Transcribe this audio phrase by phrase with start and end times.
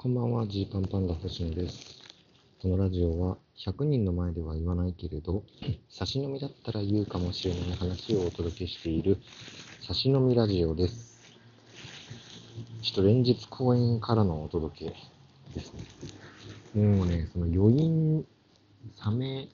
[0.00, 1.98] こんばんは、ジーパンパンダ星野です。
[2.62, 5.42] このラジオは、100人の前では言わないけれど、
[5.90, 9.18] 差し飲みだったら言うかもしれない話をお届けしている、
[9.80, 11.18] 差し飲みラジオです。
[12.80, 14.94] ちょっと連日公演からのお届け
[15.52, 16.80] ですね。
[16.80, 18.24] もうね、その余韻、
[19.04, 19.48] 冷め、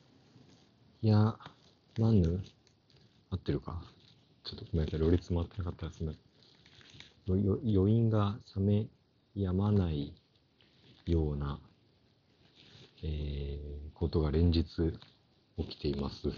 [1.00, 1.38] や、
[1.98, 2.44] まぬ、
[3.30, 3.82] 合ってるか？
[4.44, 6.12] ちょっとごめんなさい、ろれつ回ってなかったですね。
[7.28, 8.86] よよ余韻が冷め
[9.34, 10.12] やまない
[11.06, 11.58] ような、
[13.02, 14.64] えーことが連日
[15.56, 16.28] 起きています。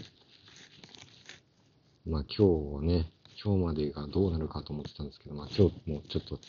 [2.05, 3.11] まあ今日はね、
[3.43, 6.39] 今日までがどうなるかと思ってたんですけど、まあ今日もちょっと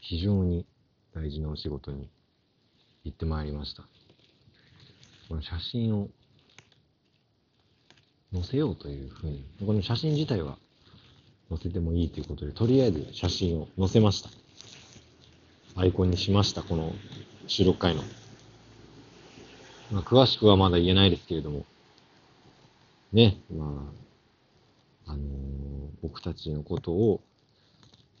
[0.00, 0.64] 非常に
[1.14, 2.08] 大事なお仕事に
[3.04, 3.82] 行ってまいりました。
[5.28, 6.08] この写真を
[8.32, 10.56] 載せようというふうに、この写真自体は
[11.48, 14.30] 載せてもいいということで、とりあえず写真を載せました。
[15.76, 16.94] アイコンにしました、この
[17.46, 18.02] 収録回の。
[19.92, 21.64] まあ、詳しくはまだ言えないですけれども、
[23.12, 23.92] ね、ま
[25.06, 25.54] あ、あのー
[26.04, 27.22] 僕たちのことを、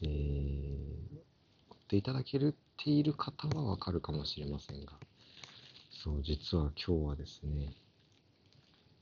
[0.02, 4.92] えー、追っていただけるっている方はわかるかもしれませんが、
[6.02, 7.74] そう、実は今日はですね、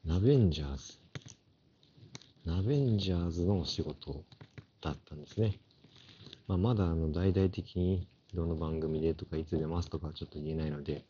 [0.04, 0.98] ナベンジャーズ、
[2.44, 4.24] ナベンジャーズのお仕事
[4.80, 5.60] だったんですね。
[6.48, 11.04] まあ、まだあの大々的にどの番組でとかいつ出ますとかちょっと言えないので、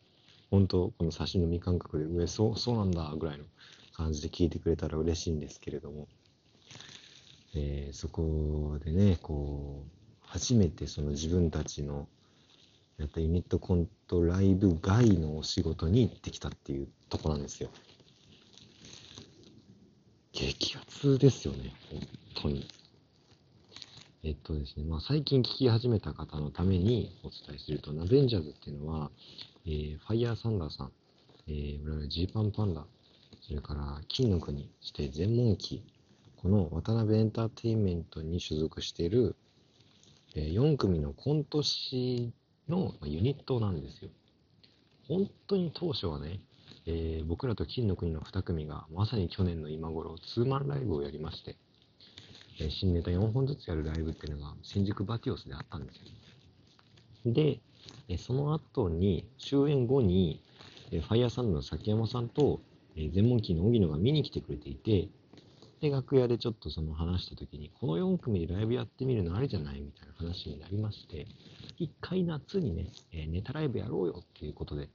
[0.51, 3.45] 本当この差し飲み感覚で、上、そう、そうなんだぐらいの
[3.97, 6.09] 感じで聞いてくれたら嬉しいんですけれども、
[7.55, 9.91] えーそこでね、こう、
[10.23, 12.09] 初めてその自分たちの
[12.99, 17.71] やったユニットコントライブ外のお仕事に行ってきたっていうとこなんですよ。
[20.33, 22.01] 激アツですよね、本
[22.35, 22.67] 当に。
[24.25, 29.11] えっとですね、まあ、最近聞き始めた方のためにお伝えすると、ナベンジャーズっていうのは、
[29.67, 30.93] えーファイヤーサンダーさん、
[31.49, 32.87] えー、我々ジーパンパンダ、
[33.41, 35.83] それから金の国、そして全問記、
[36.41, 39.35] この渡辺エンターテインメントに所属している、
[40.37, 42.33] え4組のコント師
[42.69, 44.11] のユニットなんですよ。
[45.09, 46.39] 本当に当初はね、
[46.87, 51.57] えー僕らと金の国の2組がまさに去年の今頃ツーマンライブをやりまして、
[52.61, 57.33] え新ネタ4本ずつやるライブっていうのが新宿バティオスであったんですよ。
[57.33, 57.61] で、
[58.09, 60.41] えその後に、終演後に、
[60.91, 62.61] えーファイヤーサンドの崎山さんと、
[62.97, 65.09] え、全問キーの荻野が見に来てくれていて、
[65.81, 71.27] で、楽屋でちょっとその話した時に、この4組でライブやってみるのありじゃないみたいな話になりまして、
[71.79, 74.89] 一回夏にね、えネタライブやろうよっていうことで、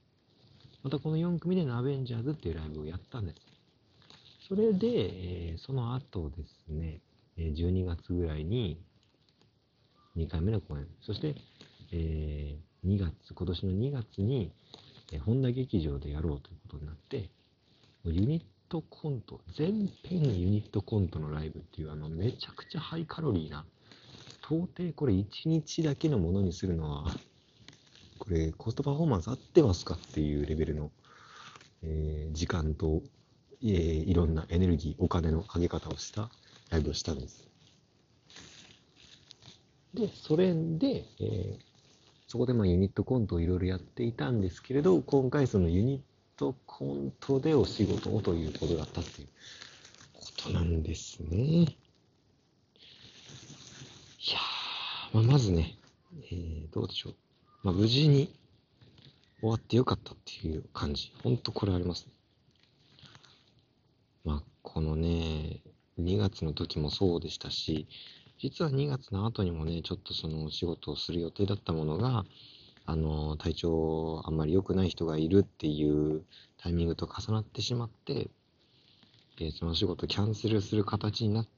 [0.82, 3.40] またこの4組でナベンジャーズっていうライブをやったんです。
[4.48, 7.00] それで、えその後ですね、
[7.38, 8.80] え12月ぐらいに
[10.16, 11.36] 2回目の公演、そして、
[11.92, 14.52] えー2月、今年の2月に、
[15.12, 17.30] えー本田劇場でやろうということになって、
[18.04, 23.64] ユニットコント、全編ユニットコントのライブっていう、あの、めちゃくちゃハイカロリーな、
[24.44, 27.14] 到底これ1日だけのものにするのは、
[28.18, 30.90] これコストパフォーマンス合ってますかっていうレベルの、
[31.82, 33.02] えー時間と、
[33.62, 36.30] えーいろんなエネルギー、お金のかけ方をした
[36.70, 37.48] ライブをしたんです。
[39.94, 41.68] で、それで、えー
[42.30, 49.28] そこでまあユニットコントをいろいろやっていたんですけれど、今回そのユニットコントでお仕事をということだったっていう
[50.12, 51.36] ことなんですね。
[51.38, 51.62] い
[54.30, 55.78] やー、まあ、まずね、
[56.30, 57.14] えーどうでしょう。
[57.62, 58.30] まあ、無事に
[59.40, 61.10] 終わってよかったっていう感じ。
[61.22, 62.12] ほんとこれありますね。
[64.26, 65.62] まあ、このね、
[65.98, 67.86] 2月の時もそうでしたし、
[68.38, 72.24] 実は2月の後にもね、ちょっとそのお仕事をする予定だったものが、
[72.86, 76.24] あの、体調あんまり良くない人がいるっていう
[76.56, 78.30] タイミングと重なってしまって、
[79.36, 81.48] でその仕事キャンセルする形になっ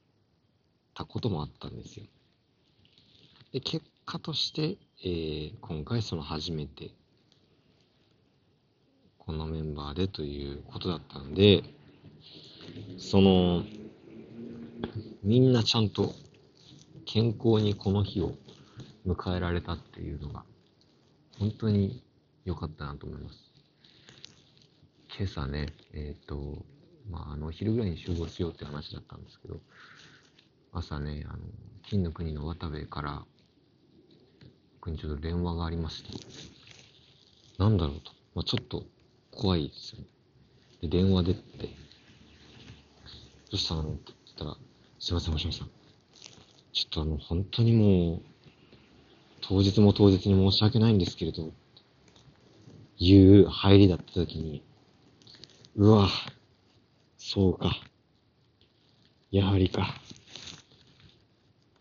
[0.93, 2.05] たこともあったんですよ。
[3.53, 6.91] で、結果として、えー今回その初めて、
[9.17, 11.63] このメンバーでということだったんで、
[12.97, 13.63] その、
[15.23, 16.15] みんなちゃんと
[17.05, 18.33] 健康にこの日を
[19.05, 20.43] 迎えられたっていうのが、
[21.37, 22.03] 本当に
[22.43, 23.51] 良かったなと思います。
[25.15, 26.65] 今朝ね、えっ、と、
[27.11, 29.59] まあ、あの、昼ぐらいに集合しようって話だったんですけど、
[30.71, 31.43] 朝ね、あの、
[31.83, 33.23] 金の国の渡部から、
[34.79, 36.09] 僕にちょっと電話がありまして、
[37.59, 38.85] なんだろうと、まあ、ちょっと
[39.29, 40.07] 怖いですよね。
[40.81, 41.69] で、電話出て、ど
[43.53, 44.57] うしたのって言ったら、
[45.01, 45.69] すいません、もしもしさん。
[46.73, 48.21] ちょっとあの、本当にもう、
[49.41, 51.51] 当日も当日に申し訳ないんですけれど、
[52.99, 54.63] いう入りだった時に、
[55.75, 56.07] うわ、
[57.17, 57.75] そうか。
[59.31, 59.95] やはりか。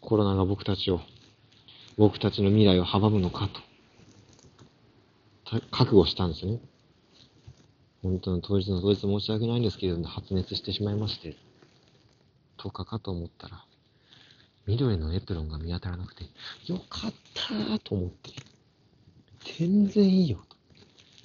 [0.00, 1.02] コロナが僕たちを、
[1.98, 3.50] 僕たちの未来を阻むのか
[5.44, 6.58] と、覚悟したんですね。
[8.02, 11.36] 本当の当日の当日申し訳ないんですけれど、発熱してしまいまして、
[12.62, 13.64] 10日かと思ったら、
[14.66, 16.24] 緑のエプロンが見当たらなくて、
[16.66, 18.30] よかったーと思って、
[19.58, 20.44] 全然いいよ。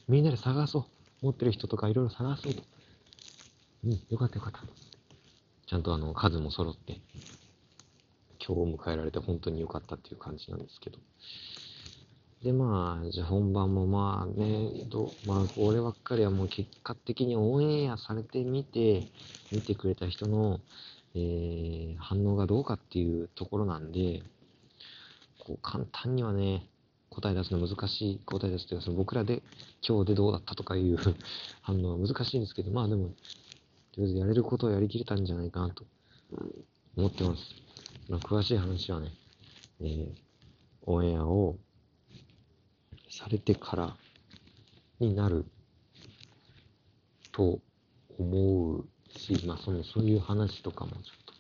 [0.08, 0.86] みんなで探そう。
[1.22, 2.64] 持ってる人とかいろいろ探そうと。
[3.86, 4.60] うん、よかったよかった。
[5.68, 7.02] ちゃんとあの、数も揃って、
[8.46, 11.00] 今日を迎えられて本当に良かったっていう感じなんですけど。
[12.44, 19.08] で、まあ、じゃあ本番もまあね、どまあ、こればっかりはもう結果的にオンエアされてみて、
[19.52, 20.60] 見てくれた人の、
[21.16, 24.22] えー、反応がどうかっていうところなんで、
[25.40, 26.68] こう簡単にはね、
[27.10, 29.42] 答え出すの難しい、答え出すというか、その僕らで
[29.88, 30.98] 今日でどうだったとかいう
[31.62, 33.14] 反応は難しいんですけど、まあでも、
[33.94, 35.86] とりあえずやれることをやりきれたんじゃないかなと
[36.98, 37.44] 思ってます。
[38.10, 39.12] まあ、詳しい話はね、
[39.80, 40.14] えー、
[40.86, 41.58] オンエアを
[43.10, 43.98] されてから
[45.00, 45.46] になる
[47.32, 47.62] と
[48.18, 48.86] 思う
[49.20, 51.34] し、まあその、そういう話とかもちょっと、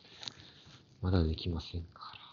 [1.02, 2.26] まだできませんから、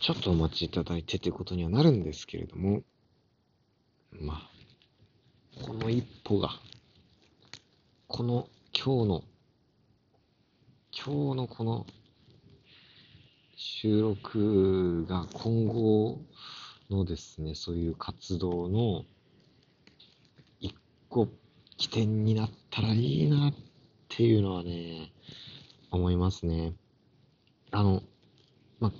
[0.00, 2.82] ちょっとお待ちいただいてということにはなるんですけれども、
[4.20, 6.50] まあ、この一歩が、
[8.08, 9.24] この今日の、
[10.92, 11.86] 今日のこの
[13.56, 16.20] 収録が今後
[16.90, 19.04] のですね、そういう活動の
[20.60, 20.74] 一
[21.08, 21.28] 個
[21.82, 23.54] 起点になったらいいなっ
[24.08, 25.10] ていうのはね、
[25.90, 26.74] 思いますね。
[27.72, 28.04] あの、
[28.78, 28.92] まあ、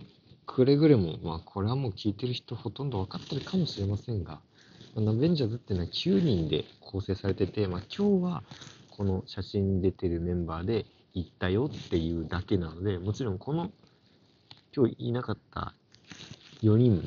[0.47, 4.41] くれぐれも、まあ、これはもう聞いてる人ほとんど分かってるかもしれませんが、
[4.97, 8.43] まあナベンジャーズっていうのは9人で構成されてて、まあ、今日は
[8.91, 13.71] この写真に出てるメンバーで行ったよっていうだけなので、もちろんこの
[14.75, 15.73] 今日いなかった
[16.65, 17.01] 4人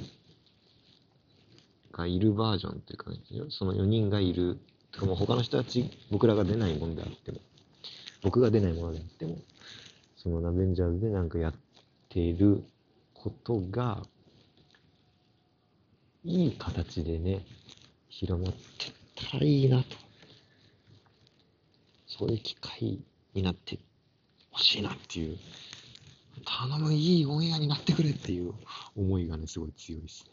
[1.92, 3.18] がいるバージョンというかね、
[3.50, 4.58] その4人がいる、
[4.96, 7.40] とかも他の人たち、僕らが出ないものであっても、
[8.24, 9.38] 僕が出ないものであっても、
[10.16, 11.54] そのナベンジャーズでなんかやっ
[12.10, 12.64] ている
[13.14, 14.02] ことが、
[16.24, 17.46] いい形でね、
[18.10, 19.98] 広まってったらいいなと。
[22.08, 23.00] そういう機会
[23.34, 23.78] になって
[24.52, 25.38] ほしいなっていう
[26.46, 28.54] 頼む、いいオンエアになってくれっていう
[28.96, 30.26] 思いがね、すごい強いです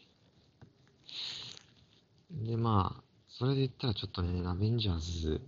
[2.37, 2.51] ね。
[2.51, 5.41] で、まあ、それで言ったらちょっとね、アベンジャーズ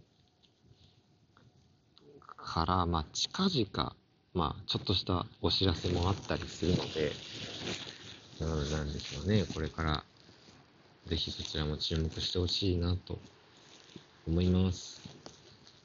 [2.37, 3.97] から、まあ、近々、
[4.33, 7.13] まあ、ちょっとしたお知らせもあったりするので、
[8.41, 10.03] なんでしょうね、これから、
[11.07, 13.19] ぜひそちらも注目してほしいなと
[14.27, 15.03] 思います。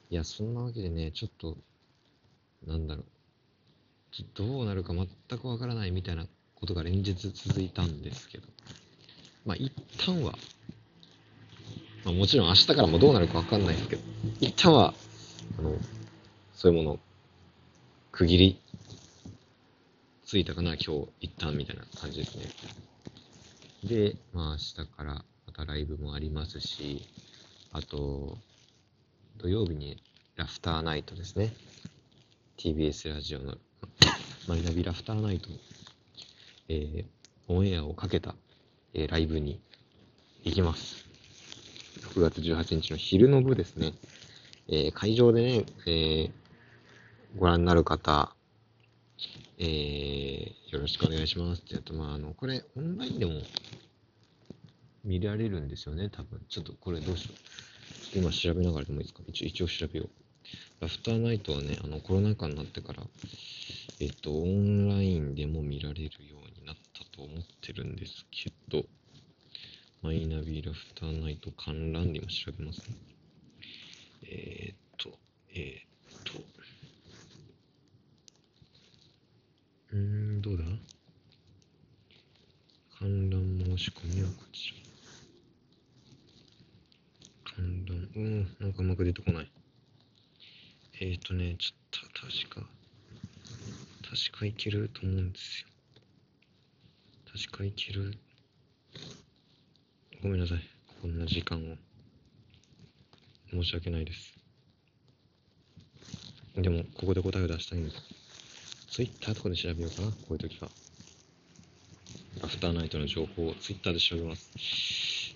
[0.08, 1.58] いや、そんなわけでね、ちょっと、
[2.66, 3.04] なんだろう。
[4.34, 5.06] どうなるか全
[5.38, 8.48] くわからないみたいなことが連日続いたんですけど、
[9.44, 10.34] まあ一旦は、
[12.04, 14.02] まあ、もちろん明日からもどうなるかわかんないですけど、
[14.40, 14.94] 一旦は、
[15.58, 15.76] あの、
[16.54, 16.98] そういうもの、
[18.12, 18.60] 区切り
[20.30, 22.44] ついたかな、今日一旦みたいな感じですね。
[23.82, 27.08] で、まあ明日からまたライブもありますし、
[27.72, 28.38] あと、
[29.38, 30.00] 土曜日に
[30.36, 31.52] ラフターナイトですね。
[32.58, 33.56] TBS ラジオの
[34.46, 35.48] マイナビラフターナイト、
[36.68, 37.04] えー、
[37.48, 38.36] オンエアをかけた、
[38.94, 39.60] えー、ライブに
[40.44, 41.09] 行きます。
[42.10, 43.92] 6月18日の昼の部ですね。
[44.66, 46.30] えー、会場でね、えー、
[47.38, 48.34] ご覧になる方、
[49.58, 53.42] えー、よろしくお願いしますってやと、まあ、あの、これ、オンラインでも
[55.04, 56.40] 見られるんですよね、多分。
[56.48, 57.32] ちょっとこれどうしよ
[58.16, 58.18] う。
[58.18, 59.22] 今調べながらでもいいですか？
[59.28, 60.08] 一応、一応調べよう。
[60.82, 63.04] ラフターナイトはね、あの、コロナ禍になってから、
[64.00, 68.84] えっと、オンラインでも見られるようになったと思ってるんですけど、
[70.02, 72.96] マイナビラフターナイト観覧で今調べますね。
[74.22, 75.10] えー、っと、
[75.54, 76.32] えー、っと、
[79.92, 80.64] うーん、どうだ？
[82.98, 84.76] 観覧申し込みはこちら。
[87.56, 89.52] 観覧、うん、なんかうまく出てこない。
[91.02, 92.66] えー、っとね、ちょっと確か、
[94.08, 95.68] 確かいけると思うんですよ。
[97.30, 98.14] 確かいける。
[100.22, 100.58] ごめんなさい。
[101.02, 101.76] こんな時間を。
[103.50, 104.38] 申し訳ないです。
[106.56, 107.96] でも、ここで答えを出したいんです。
[108.90, 110.68] ツイッターとかで調べようかな、こういう時は。
[112.42, 114.50] アフターナイトの情報をツイッターで調べます。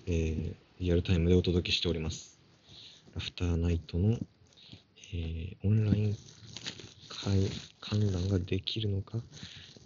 [0.07, 2.37] えーリアルタイムでお届けしております。
[3.15, 4.17] ラフターナイトの、
[5.13, 6.17] えー、オンライン
[7.07, 7.49] 会
[7.79, 9.19] 観覧ができるのか、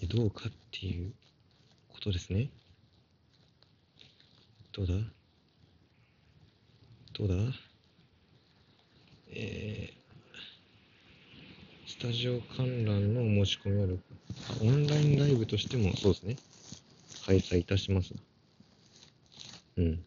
[0.07, 1.11] どうかっていう
[1.89, 2.49] ことですね。
[4.71, 4.93] どうだ？
[7.17, 7.35] どうだ？
[9.31, 13.99] えー、スタジオ観覧の申し込みある
[14.61, 16.37] オンラインライブとしてもそうですね。
[17.25, 18.13] 開催いたします。
[19.77, 20.03] うん。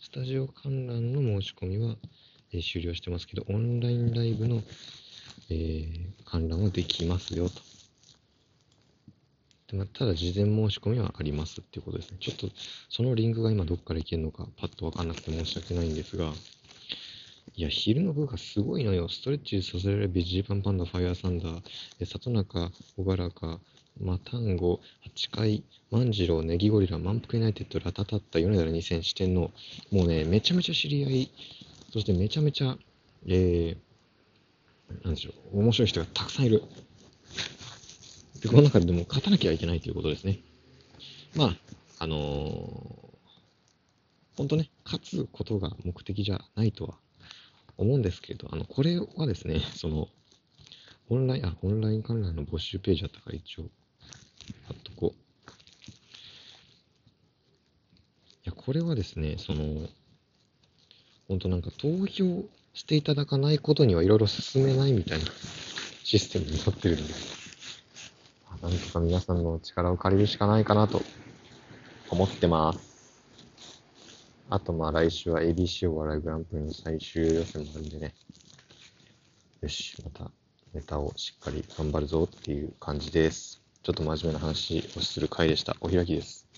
[0.00, 1.96] スタジオ観覧の申し込みは、
[2.52, 4.62] えー、終了してますけど、オンラインライブの、
[5.50, 7.60] えー、観覧はできますよと。
[9.74, 12.18] まただ、事前申し込みはありますっていうことですね。
[12.20, 12.48] ちょっと、
[12.88, 16.32] そのリンクが今どっからいけるのか、パッとわかんなくて申し訳ないんですが、
[17.56, 19.08] いや、昼の部がすごいのよ。
[19.08, 23.60] ストレッチさせられるビジーパンパンダ、ファイアーサンダー、里中、小原か、
[24.00, 29.52] マタンゴ、八階、万次郎、ネギゴリラ、満腹ユナイテッド、ラタタッタ、米田二千四天王。
[29.92, 31.30] もうね、めちゃめちゃ知り合い、
[31.92, 32.76] そしてめちゃめちゃ、
[33.28, 36.62] えー、なんでしょう、面白い人がたくさんいる。
[38.44, 40.38] で、この中でも勝たなきゃいけないということですね。
[41.34, 41.56] まあ、
[42.00, 43.16] あのー、
[44.36, 46.94] 本当ね、勝つことが目的じゃないとは
[47.78, 50.08] 思うんですけれど、あの、これはですね、その、
[51.08, 53.62] オンライン、あ、オンライン観覧の募集ページだったから一応、
[54.66, 55.50] 貼っとこう。
[55.50, 55.54] い
[58.44, 59.88] や、これはですね、その、
[61.28, 65.24] 本当なんか投票していただかないことにはいろいろ進めないみたいな
[66.02, 67.53] システムになってるんです。
[68.64, 71.02] なんとか皆さんの力を借りるしかないかなと
[72.08, 73.12] 思ってます。
[74.48, 78.14] あとまあ来週は ABC お笑いグランプリの最終予選もあるんでね。
[79.60, 80.30] よし、また
[80.72, 83.60] ネタをしっかり頑張るぞっていう感じです。
[83.82, 85.76] ちょっと真面目な話をする回でした。
[85.82, 86.48] お開きです。